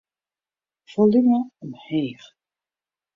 [0.91, 2.25] Folume omheech.